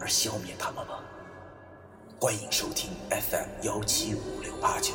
[0.00, 1.00] 而消灭他们吗？
[2.20, 4.94] 欢迎收听 FM 幺七五六八九，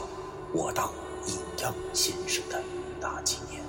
[0.53, 0.91] 我当
[1.25, 2.61] 阴阳先生的
[2.99, 3.63] 大纪念。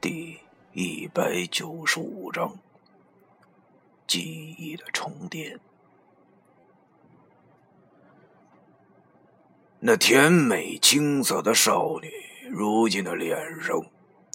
[0.00, 0.38] 第
[0.72, 2.56] 一百九十五章：
[4.06, 5.58] 记忆的重叠。
[9.84, 12.08] 那甜美青涩的少女，
[12.48, 13.84] 如今的脸上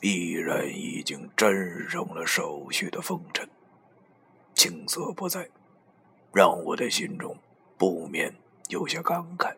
[0.02, 3.48] 依然已经沾上了少许的风尘，
[4.54, 5.48] 青涩不在，
[6.34, 7.38] 让我的心中
[7.78, 8.36] 不免
[8.67, 9.56] 有些感慨。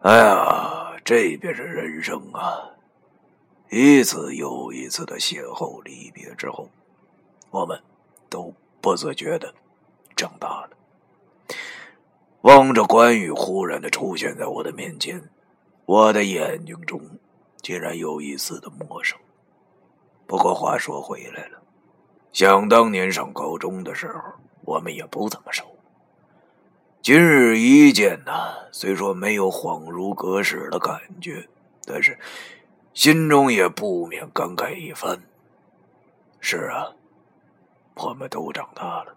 [0.00, 2.68] 哎呀，这便是人生啊！
[3.70, 6.68] 一次又一次的邂逅离别之后，
[7.50, 7.80] 我们
[8.28, 9.54] 都不自觉的
[10.16, 10.70] 长大了。
[12.42, 15.30] 望着关羽忽然的出现在我的面前，
[15.84, 17.00] 我的眼睛中
[17.60, 19.18] 竟然有一丝的陌生。
[20.26, 21.62] 不过话说回来了，
[22.32, 24.20] 想当年上高中的时候，
[24.64, 25.64] 我们也不怎么熟。
[27.02, 31.48] 今日一见呐，虽说没有恍如隔世的感觉，
[31.84, 32.18] 但是。
[32.94, 35.22] 心中也不免感慨一番。
[36.40, 36.90] 是啊，
[37.94, 39.14] 我们都长大了。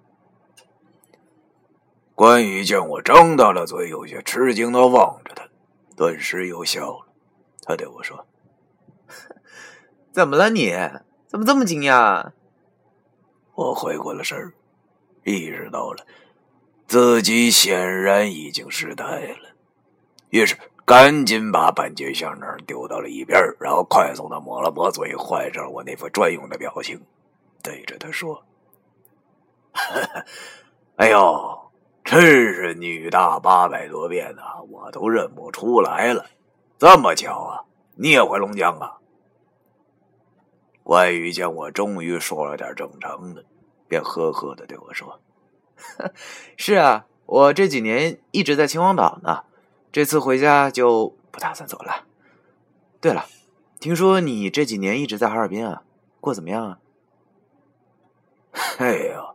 [2.22, 5.44] 关羽见我张大了嘴，有些吃惊的望着他，
[5.98, 7.08] 顿时又笑了。
[7.64, 8.28] 他对我说
[10.14, 10.52] ：“怎么了？
[10.52, 10.72] 你
[11.26, 12.34] 怎么这么惊讶？”
[13.58, 14.54] 我回过了神儿，
[15.24, 16.06] 意识到了
[16.86, 19.50] 自己显然已经失态了，
[20.30, 20.56] 于是。
[20.84, 27.02] 赶紧把半截香肠丢到了一边，然后快速的抹了抹嘴，换上我那副专用的表情，
[27.64, 28.44] 对着他说
[30.98, 31.61] ：“哎呦，
[32.12, 36.26] 真是女大八百多变呐，我都认不出来了。
[36.78, 37.64] 这么巧啊，
[37.96, 38.98] 你也回龙江啊？”
[40.84, 43.46] 关羽见我终于说了点正常的，
[43.88, 45.22] 便呵呵的对我说
[46.58, 49.46] ：“是啊，我这几年一直在秦皇岛呢。”
[49.94, 52.06] 这次回家就不打算走了。
[53.00, 53.26] 对了，
[53.80, 55.84] 听说你这几年一直在哈尔滨啊，
[56.20, 56.80] 过怎么样啊？
[58.80, 59.31] 哎呀，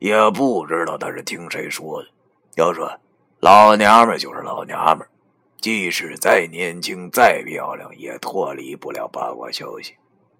[0.00, 2.08] 也不知道他是听谁说的。
[2.56, 2.90] 要说
[3.38, 5.06] 老娘们就是老娘们，
[5.60, 9.94] 即使再年轻再漂亮，也脱离不了八卦消息。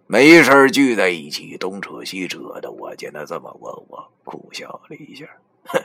[0.07, 2.73] 没事聚在一起东扯西扯的。
[2.73, 5.25] 我见他这么问我，苦笑了一下，
[5.67, 5.81] 哼，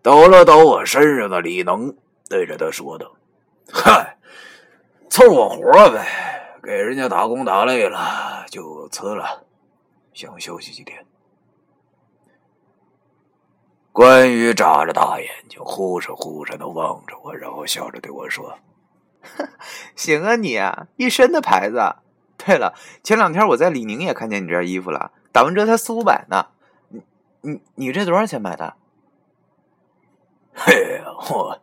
[0.00, 1.94] 抖了抖我身上的李能。
[2.28, 3.12] 对着他说道
[3.70, 4.16] ：“嗨，
[5.10, 9.44] 凑合活呗，给人家打工打累了就辞了，
[10.12, 11.04] 想休息几天。”
[13.96, 18.58] 关羽眨着大眼睛，忽闪忽闪的望着我，然后笑着对我说：
[19.96, 21.96] “行啊，你啊，一身的牌子。
[22.36, 26.48] 对了，前两天我在李宁也看见你这件衣服了，打完折才四五百呢。
[26.90, 27.00] 你
[27.40, 28.74] 你你这多少钱买的？”
[30.52, 31.58] 嘿，我。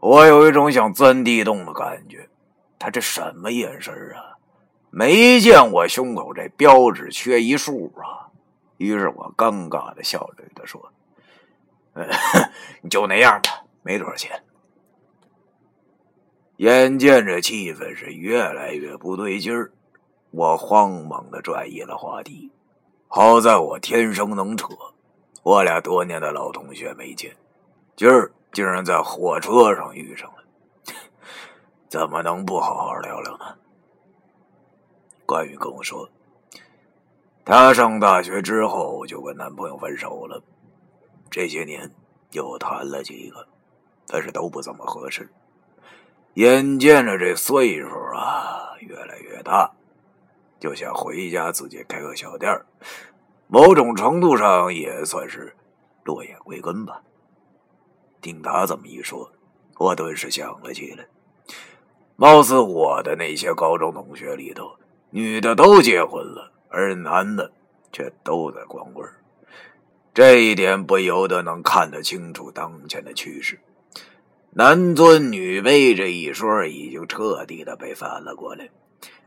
[0.00, 2.28] 我有一种想钻地洞的感觉，
[2.76, 4.34] 他这什么眼神啊？
[4.90, 8.34] 没见我胸口这标志缺一竖啊！
[8.78, 10.90] 于是我尴尬的笑着对他说
[12.90, 14.42] ：“就那样吧，没多少钱。”
[16.58, 19.72] 眼见着气氛是越来越不对劲儿，
[20.30, 22.50] 我慌忙的转移了话题。
[23.08, 24.68] 好在我天生能扯，
[25.42, 27.36] 我俩多年的老同学没见，
[27.96, 28.32] 今儿。
[28.52, 30.42] 竟然在火车上遇上了，
[31.90, 33.54] 怎么能不好好聊聊呢？
[35.26, 36.08] 关羽跟我说，
[37.44, 40.42] 她上大学之后就跟男朋友分手了，
[41.30, 41.90] 这些年
[42.32, 43.46] 又谈了几个，
[44.06, 45.28] 但是都不怎么合适。
[46.34, 49.70] 眼见着这岁数啊越来越大，
[50.60, 52.52] 就想回家自己开个小店
[53.46, 55.54] 某种程度上也算是
[56.04, 57.00] 落叶归根吧。
[58.20, 59.30] 听他这么一说，
[59.78, 61.06] 我顿时想了起来。
[62.16, 64.76] 貌似我的那些高中同学里头，
[65.10, 67.52] 女的都结婚了，而男的
[67.92, 69.08] 却都在光棍
[70.16, 73.60] 这一点不由得能看得清楚当前的趋势。
[74.52, 78.70] 男尊女卑这一说已经彻底的被反了过来。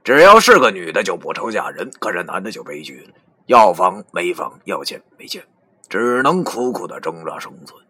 [0.04, 3.14] 只要是个女的就不愁嫁人，可是男的就悲剧了，
[3.46, 5.44] 要房没房，要钱没钱，
[5.88, 7.86] 只能苦苦的挣扎生存。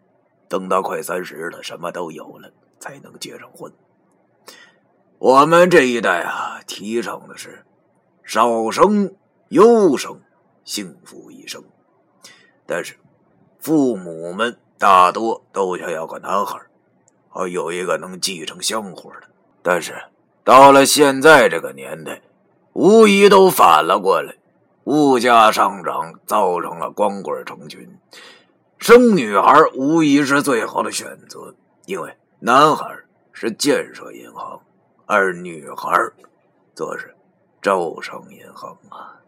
[0.46, 3.72] 等到快三十了，什么都有了，才能结上婚。
[5.16, 7.64] 我们这一代啊，提倡的是
[8.24, 9.14] 少生
[9.48, 10.20] 优生，
[10.64, 11.64] 幸福一生。
[12.70, 12.94] 但是
[13.58, 16.60] 父母们大多都想要个男孩，
[17.28, 19.26] 好有一个能继承香火的。
[19.60, 19.92] 但是。
[20.42, 22.22] 到了现在这个年代，
[22.72, 24.34] 无疑都反了过来，
[24.84, 27.86] 物价上涨造成了光棍成群，
[28.78, 32.90] 生女孩无疑是最好的选择，因为男孩
[33.32, 34.58] 是建设银行，
[35.06, 35.92] 而女孩
[36.74, 37.14] 则是
[37.60, 39.19] 招商银行啊。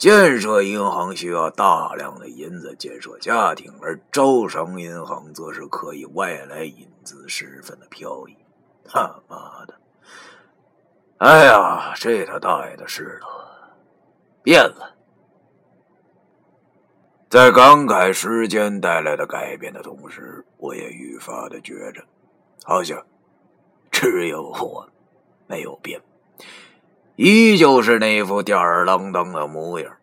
[0.00, 8.34] 建设银行需要大量的银子建设家庭，而招商银行则是可以外来引资，十分的飘逸。
[8.82, 9.74] 他妈的！
[11.18, 13.28] 哎呀，这他大爷的世道
[14.42, 14.96] 变了！
[17.28, 22.02] 在感慨时间带来的改变的同时，我也愈发的觉着，
[22.64, 23.04] 好像
[23.90, 24.88] 只有我
[25.46, 26.00] 没有变，
[27.22, 29.94] 依旧是那副吊儿郎当的模样。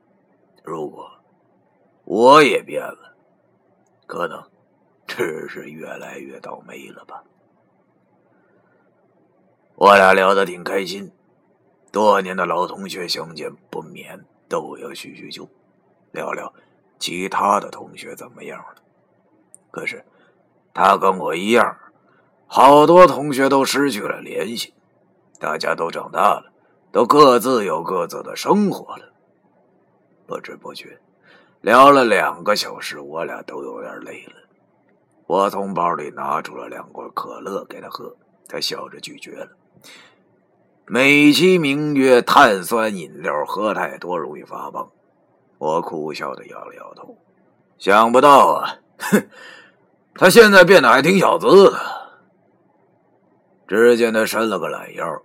[0.64, 1.10] 如果
[2.04, 3.16] 我也变了，
[4.06, 4.44] 可能
[5.08, 7.24] 只是越来越倒霉了吧。
[9.78, 11.12] 我俩聊得挺开心，
[11.92, 15.50] 多年的老同学相见不免都要叙叙旧，
[16.12, 16.54] 聊聊
[17.00, 18.76] 其他的同学怎么样了。
[19.72, 20.06] 可是
[20.72, 21.80] 他跟我一样，
[22.46, 24.76] 好多同学都失去了联系，
[25.40, 26.54] 大家都长大了，
[26.92, 29.06] 都各自有各自的生活了。
[30.26, 31.00] 不知不觉
[31.62, 34.34] 聊了两个小时，我俩都有点累了。
[35.26, 38.16] 我从包里拿出了两罐可乐给他喝，
[38.48, 39.50] 他笑着拒绝了。
[40.86, 44.90] 美其名曰碳酸饮料，喝太多容易发胖。
[45.58, 47.18] 我苦笑的摇了摇头，
[47.78, 49.28] 想不到啊，哼，
[50.16, 51.80] 他现在变得还挺小资的。
[53.68, 55.22] 只见他伸了个懒腰，：“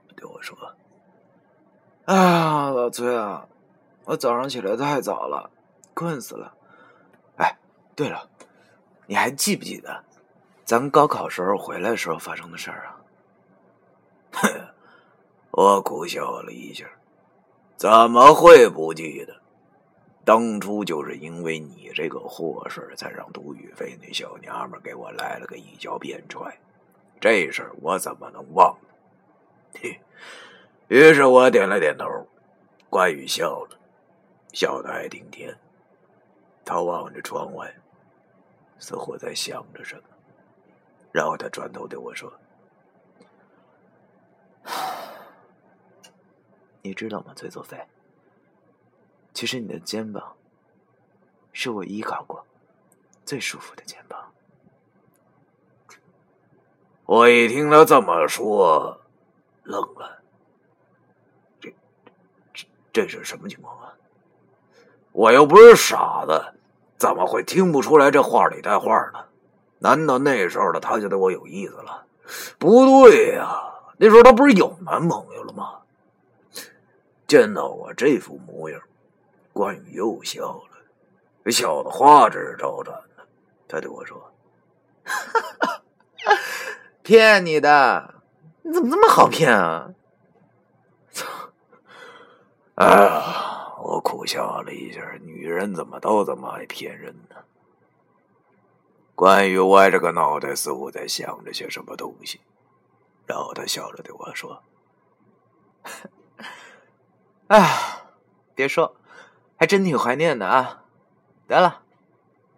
[2.05, 3.47] 哎呀，老崔啊，
[4.05, 5.51] 我早上起来太早了，
[5.95, 6.53] 困死了。
[7.37, 7.57] 哎，
[7.95, 8.29] 对了，
[9.07, 10.05] 你还记不记得
[10.65, 12.97] 咱高考时候回来时候发生的事儿啊？”
[14.33, 14.49] 哼。
[15.53, 16.87] 我苦笑了一下，
[17.77, 19.37] 怎么会不记得？
[20.25, 26.59] 当初就是因为你这个祸事，才让杜宇飞那小娘们给我来了个一脚扁踹。
[27.21, 28.89] 这事儿我怎么能忘了？
[29.79, 30.01] 嘿，
[30.93, 32.05] 于是我点了点头。
[32.91, 33.79] 关羽笑了，
[34.53, 35.59] 笑得还挺甜。
[36.67, 37.75] 他望着窗外，
[38.79, 40.03] 似乎在想着什么，
[41.11, 42.31] 然后他转头对我说。
[46.83, 47.83] 你知道吗，崔作飞？
[49.33, 50.37] 其实你的肩膀
[51.55, 52.45] 是我依靠过
[53.25, 54.31] 最舒服的肩膀。
[57.07, 59.01] 我一听他这么说，
[59.63, 60.19] 愣了。
[62.93, 63.95] 这、是什么情况啊？
[65.13, 66.43] 我又不是傻子，
[66.97, 69.25] 怎么会听不出来这话里带话呢？
[69.79, 72.05] 难道那时候的他就对我有意思了？
[72.59, 73.51] 不对呀，
[73.99, 75.81] 那时候他不是有男朋友了吗？
[77.27, 78.81] 见到我这副模样，
[79.53, 83.25] 关羽又笑了，笑得花枝招展的。
[83.67, 84.33] 他对我说
[87.03, 88.15] ：“骗你的，
[88.63, 89.91] 你怎么这么好骗啊？”
[92.75, 93.75] 啊！
[93.83, 95.01] 我苦笑了一下。
[95.21, 97.37] 女人怎么都这么爱骗人呢？
[99.15, 102.41] 关羽歪着个脑袋，似乎在想着些什么东西，
[103.27, 104.63] 然后他笑着对我说。
[107.49, 108.03] 哎，
[108.55, 108.97] 别说，
[109.57, 110.85] 还真挺怀念的啊！
[111.47, 111.83] 得了，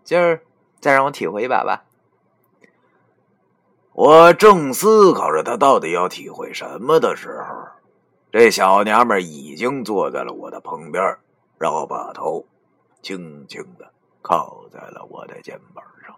[0.05, 0.43] 今儿
[0.81, 1.85] 再让我体会一把吧。
[3.93, 7.69] 我正思考着他到底要体会什么的时候，
[8.35, 11.19] 这小娘们已经坐在了我的旁边，
[11.57, 12.45] 然后把头
[13.01, 16.17] 轻轻的靠在了我的肩膀上。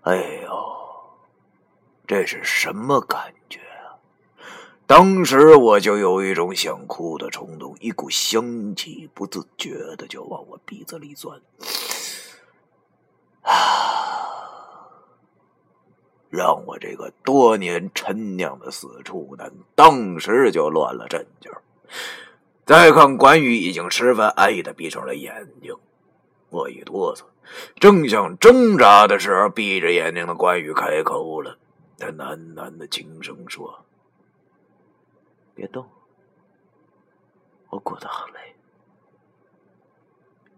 [0.00, 0.50] 哎呦，
[2.04, 3.94] 这是什么感觉啊？
[4.88, 11.40] 当时我就有一种想哭的冲动，一股香气不自觉的就往我鼻子里钻，
[13.42, 13.52] 啊！
[16.30, 21.50] 让我这个多年陈酿的死处男当时就乱了阵脚。
[22.64, 25.74] 再看关羽已经十分安逸的闭上了眼睛，
[26.50, 27.24] 我一哆嗦，
[27.80, 31.58] 正想挣扎的时候，闭着眼睛的关羽开口了。
[31.98, 33.84] 他喃喃的轻声说
[35.54, 35.86] ：“别动，
[37.68, 38.54] 我过得好累，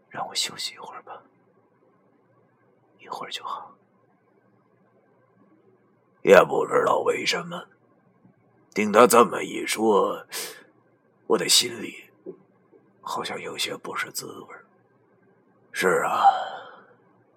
[0.09, 1.21] 让我休息一会儿吧，
[3.01, 3.75] 一会儿就好。”
[6.23, 7.65] 也不知道为什么，
[8.75, 10.25] 听他这么一说，
[11.27, 12.05] 我的心里
[13.01, 14.49] 好像有些不是滋味。
[15.73, 16.23] 是啊，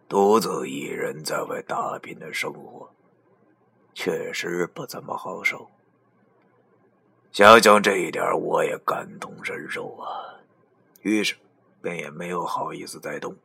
[0.08, 2.90] 独自一人在外打拼的生活，
[3.94, 5.68] 确实不怎么好受。
[7.32, 10.40] 想想这一点，我也感同身受啊。
[11.02, 11.36] 于是，
[11.82, 13.36] 便也没有好意思再动，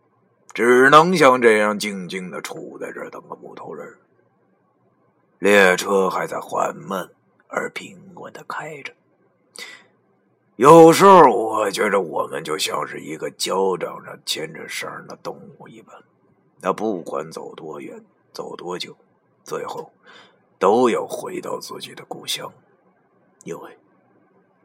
[0.53, 3.97] 只能像这样静静的杵在这儿，当个木头人。
[5.41, 7.09] 列车还在缓慢
[7.49, 8.93] 而平稳的开着。
[10.57, 15.97] 有时候我觉着我们就像是一个脚掌上牵着绳的动物一般，
[16.61, 18.05] 那不管走多远、
[18.35, 18.95] 走多久，
[19.43, 19.91] 最后
[20.59, 22.53] 都要回到自己的故乡，
[23.45, 23.79] 因为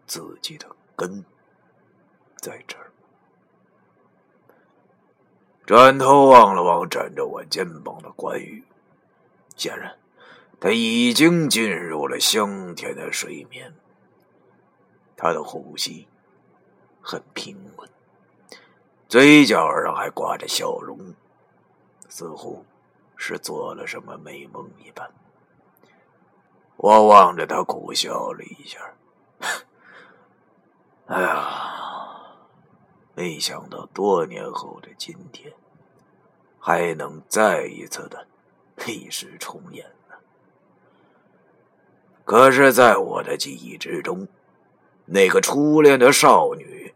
[0.06, 0.68] 自己的
[0.98, 1.24] 根
[2.36, 2.92] 在这儿。
[5.66, 8.62] 转头望了望枕着我肩膀的关羽，
[9.56, 9.98] 显然
[10.66, 13.72] 他已经进入了香甜的睡眠。
[15.16, 16.08] 他的呼吸
[17.04, 17.88] 很平稳，
[19.08, 21.14] 嘴角上还挂着笑容，
[22.10, 22.66] 似乎
[23.16, 25.08] 是做了什么美梦一般。
[26.78, 28.96] 我望着他苦笑了一下，
[31.06, 32.24] 哎呀，
[33.14, 35.54] 没想到多年后的今天，
[36.58, 38.26] 还能再一次的
[38.84, 39.86] 历史重演。
[42.26, 44.28] 可是，在我的记忆之中，
[45.06, 46.94] 那个初恋的少女，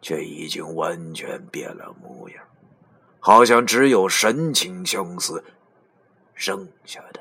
[0.00, 2.44] 却已经完全变了模样，
[3.18, 5.42] 好像只有神情相似，
[6.34, 7.20] 剩下的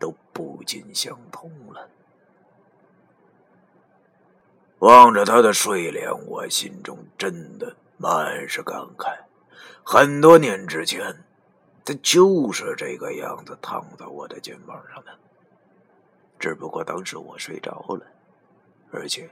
[0.00, 1.88] 都不尽相同了。
[4.80, 9.16] 望着她的睡脸，我心中真的满是感慨。
[9.84, 11.24] 很多年之前，
[11.84, 15.18] 她就是这个样子躺在我的肩膀上的，
[16.38, 18.06] 只不过当时我睡着了。
[18.90, 19.28] 而且，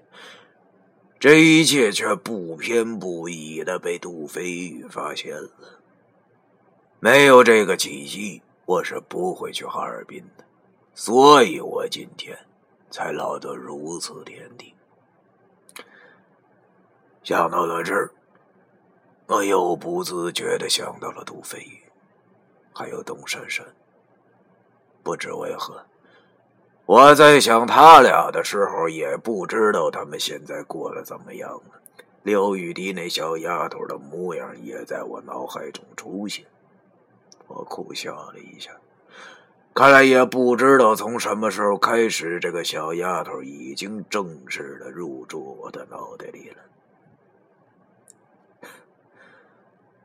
[1.19, 5.51] 这一切却不偏不倚的被杜飞宇发现了。
[7.01, 10.45] 没有这个契机，我是不会去哈尔滨的。
[10.95, 12.37] 所以我今天
[12.91, 14.75] 才落得如此田地。
[17.23, 18.11] 想到了这儿，
[19.27, 21.83] 我又不自觉的想到了杜飞宇，
[22.75, 23.67] 还有董珊珊。
[25.03, 25.85] 不知为何。
[26.87, 31.81] 我在想他俩的时候，也不知道他们现在过得怎么样了。
[32.23, 36.45] 刘雨迪那小丫头的模样也在我脑海中出现。
[37.49, 38.71] 我苦笑了一下，
[39.75, 46.57] 看来也不知道从什么时候开始，这个小丫头已经正式的入住我的脑袋里了。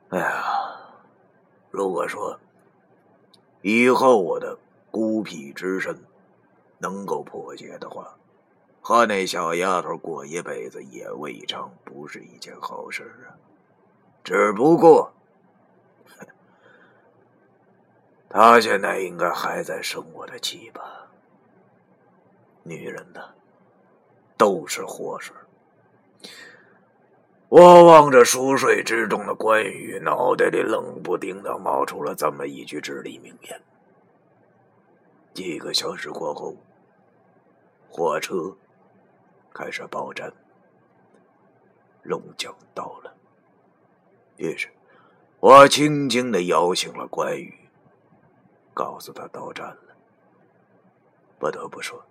[0.10, 0.44] 哎呀，
[1.70, 2.40] 如果说
[3.62, 4.58] 以后我的
[4.90, 5.96] 孤僻之身……
[6.82, 8.18] 能够破解的话，
[8.82, 13.38] 和那小丫头过一辈子也未尝不是一件好事啊。
[14.24, 15.14] 只不过，
[18.28, 21.08] 他现在应该还在生我的气吧？
[22.64, 23.22] 女人呢，
[24.36, 25.36] 都是祸水。
[27.50, 33.62] 我望着熟睡之中的关羽，脑袋里冷不丁的冒出了这么一句至理名言。
[35.34, 36.56] 几个小时过后。
[37.94, 38.56] 火车
[39.54, 40.32] 开始报站，
[42.04, 43.14] 龙江到了。
[44.38, 44.70] 于是，
[45.42, 47.70] 我轻轻的摇醒了关羽，
[48.74, 49.96] 告诉他到站了。
[51.38, 52.02] 不得不说，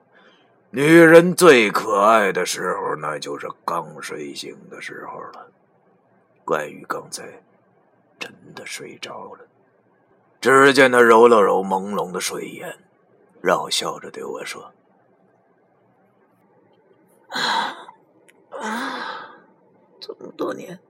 [0.69, 5.51] 女人最可爱的时候，那就是刚睡醒的时候了。
[6.45, 7.43] 关羽刚才
[8.19, 9.47] 真的睡着了，
[10.43, 12.79] 只见他揉了揉朦胧的睡眼，
[13.41, 14.71] 然后笑着对我说。
[17.31, 17.39] 啊
[18.59, 19.37] 啊！
[20.01, 20.81] 这么多年，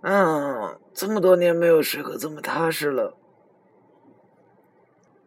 [0.00, 3.16] 啊，这么多年没有睡过这么踏实了。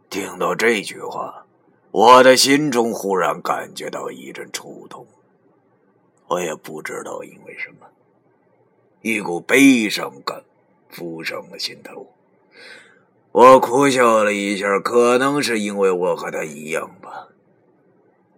[0.09, 1.45] 听到这句话，
[1.91, 5.07] 我的心中忽然感觉到一阵触动。
[6.27, 7.87] 我也不知道因为什么，
[9.01, 10.43] 一股悲伤感
[10.89, 12.07] 浮上了心头。
[13.31, 17.29] 我苦笑了一下，可能是因为我和他一样吧，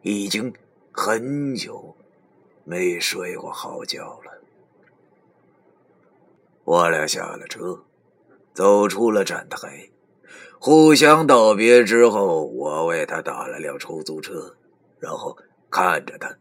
[0.04, 0.54] 已经。
[0.94, 1.96] 很久
[2.64, 4.42] 没睡过好觉了。
[6.64, 7.84] 我俩下了车，
[8.54, 9.90] 走出了站台，
[10.60, 14.56] 互相道别之后，我为他打了辆出租车，
[15.00, 15.38] 然后
[15.70, 16.38] 看着他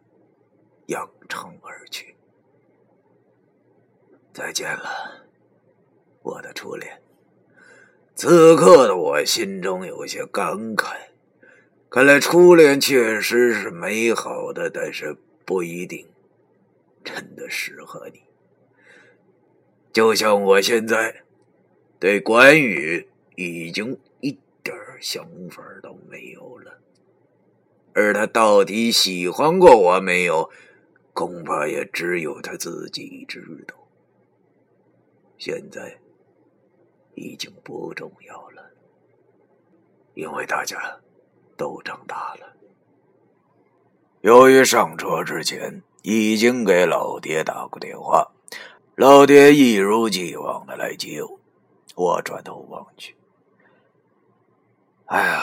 [0.87, 2.15] 扬长而去。
[4.33, 5.27] 再见了，
[6.23, 7.03] 我的初恋。
[8.15, 10.95] 此刻的我心中有些感慨，
[11.89, 15.17] 看来初恋确实是美好的，但是
[15.51, 16.07] 不一定
[17.03, 18.23] 真的适合你。
[19.93, 21.25] 就像我现在
[21.99, 24.31] 对关羽已经一
[24.63, 26.79] 点想法都没有了，
[27.95, 30.49] 而他到底喜欢过我没有，
[31.13, 33.75] 恐怕也只有他自己知道。
[35.37, 35.99] 现在
[37.17, 38.71] 已经不重要了，
[40.15, 41.01] 因为大家
[41.57, 42.60] 都长大了。
[44.21, 48.29] 由于上车之前已经给老爹打过电话。
[48.95, 51.39] 老爹一如既往的来接我，
[51.95, 53.17] 我转头望去，
[55.07, 55.43] 哎呀，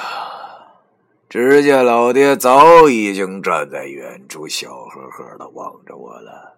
[1.27, 6.53] 只见老爹早已经站在远处，笑呵呵的望着我了。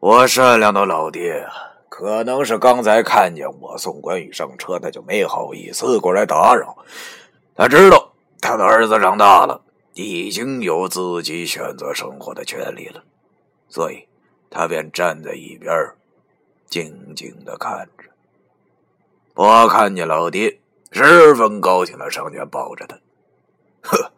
[0.00, 1.52] 我善良的老爹啊，
[1.90, 6.74] 可能是刚才看见我送关羽上车，他就没好意思过来打扰。
[7.54, 9.60] 他知道他的儿子长大了，
[9.94, 13.02] 已经有自己选择生活的权利了，
[13.68, 14.06] 所以。
[14.56, 15.72] 他便站在一边，
[16.68, 18.04] 静静的看着。
[19.34, 20.60] 我看见老爹，
[20.92, 22.96] 十分高兴的上前抱着他。
[23.82, 24.12] 呵，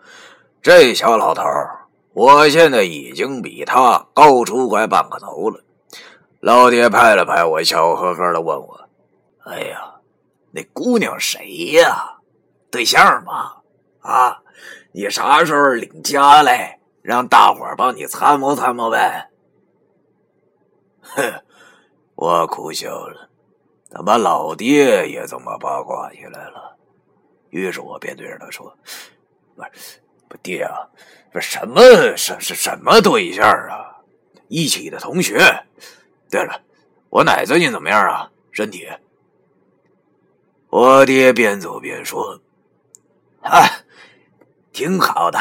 [0.61, 1.43] 这小老头
[2.13, 5.65] 我现在已经比他高出快半个头了。
[6.41, 8.89] 老爹拍了拍我，笑呵呵的问我
[9.47, 9.95] ：“哎呀，
[10.51, 12.19] 那姑娘谁呀？
[12.71, 13.63] 对象吗？
[14.01, 14.43] 啊，
[14.97, 19.29] 你啥时候领家来，让大伙帮你参谋参谋呗？”
[21.05, 21.43] 哼，
[22.15, 23.29] 我苦笑了，
[23.91, 26.79] 怎么老爹也这么八卦起来了？
[27.51, 28.75] 于是我便对着他说
[29.55, 30.89] ：“不是，不爹啊，
[31.31, 31.83] 这什么
[32.17, 34.01] 什是什么对象啊？
[34.49, 35.37] 一起的同学。
[36.31, 36.59] 对了，
[37.11, 38.31] 我奶最近怎么样啊？
[38.51, 38.89] 身体？”
[40.71, 42.41] 我爹边走边说
[43.45, 43.61] ：“啊，
[44.77, 45.39] 挺好的，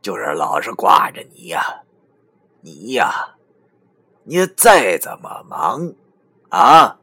[0.00, 1.82] 就是老是挂着你呀，
[2.62, 3.34] 你呀。”
[4.24, 5.92] 你再怎么忙，
[6.48, 6.98] 啊，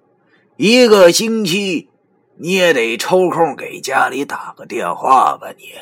[0.57, 1.89] 一个星期
[2.35, 5.51] 你也得抽空给家里打个电话吧？
[5.57, 5.73] 你，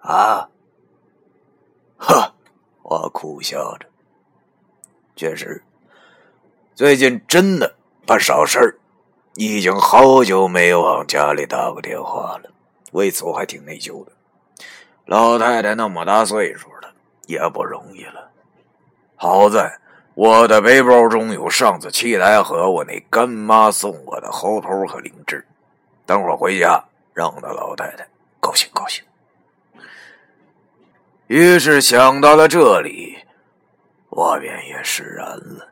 [0.00, 0.50] 啊，
[1.96, 2.32] 呵，
[2.82, 3.86] 我苦笑着。
[5.14, 5.62] 确实，
[6.74, 8.78] 最近真的不少事儿，
[9.34, 12.50] 已经好久没有往家里打过电话了。
[12.92, 14.12] 为此我还挺内疚的。
[15.08, 16.92] 老太太那么大岁数了，
[17.26, 18.30] 也不容易了。
[19.16, 19.80] 好在。
[20.14, 25.46] 我的背包中有上次七台河我那干妈送我的猴头和灵芝，
[26.04, 28.04] 等会儿回家让那老太太
[28.40, 29.04] 高兴高兴。
[31.28, 33.16] 于是想到了这里，
[34.08, 35.68] 我便也释然了，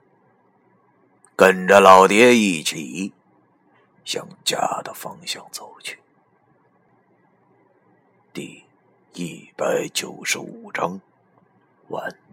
[1.34, 3.12] 跟着老爹一起
[4.04, 5.98] 向家的方向走去。
[8.32, 8.62] 第
[9.18, 11.00] 一百九十五章
[11.88, 12.25] 完。